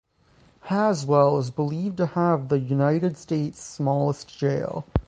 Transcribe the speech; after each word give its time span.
Haswell 0.61 1.37
is 1.37 1.51
believed 1.51 1.97
to 1.97 2.07
have 2.07 2.49
the 2.49 2.57
United 2.57 3.17
States' 3.17 3.61
smallest 3.61 4.35
jail. 4.35 4.83